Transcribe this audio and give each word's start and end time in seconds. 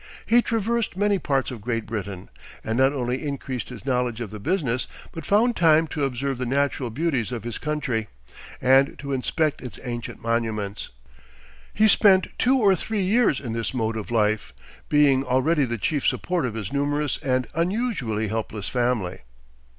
He 0.25 0.41
traversed 0.41 0.97
many 0.97 1.19
parts 1.19 1.51
of 1.51 1.61
Great 1.61 1.85
Britain, 1.85 2.29
and 2.63 2.75
not 2.75 2.91
only 2.91 3.23
increased 3.23 3.69
his 3.69 3.85
knowledge 3.85 4.19
of 4.19 4.31
the 4.31 4.39
business, 4.39 4.87
but 5.11 5.27
found 5.27 5.55
time 5.55 5.85
to 5.89 6.05
observe 6.05 6.39
the 6.39 6.45
natural 6.47 6.89
beauties 6.89 7.31
of 7.31 7.43
his 7.43 7.59
country, 7.59 8.07
and 8.59 8.97
to 8.97 9.11
inspect 9.13 9.61
its 9.61 9.79
ancient 9.83 10.19
monuments. 10.19 10.89
He 11.71 11.87
spent 11.87 12.29
two 12.39 12.57
or 12.57 12.73
three 12.75 13.03
years 13.03 13.39
in 13.39 13.53
this 13.53 13.75
mode 13.75 13.95
of 13.95 14.09
life, 14.09 14.53
being 14.89 15.23
already 15.23 15.65
the 15.65 15.77
chief 15.77 16.03
support 16.07 16.47
of 16.47 16.55
his 16.55 16.73
numerous 16.73 17.17
and 17.21 17.45
unusually 17.53 18.27
helpless 18.27 18.67
family. 18.67 19.19